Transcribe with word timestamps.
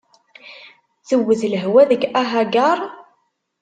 Tewwet 1.07 1.41
lehwa 1.53 1.81
deg 1.91 2.01
ahagar? 2.21 2.79